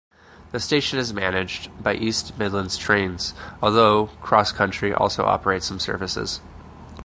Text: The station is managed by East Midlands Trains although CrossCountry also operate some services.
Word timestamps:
The 0.51 0.59
station 0.59 0.97
is 0.97 1.13
managed 1.13 1.69
by 1.83 1.93
East 1.93 2.35
Midlands 2.39 2.75
Trains 2.75 3.35
although 3.61 4.07
CrossCountry 4.23 4.99
also 4.99 5.23
operate 5.25 5.61
some 5.61 5.79
services. 5.79 6.41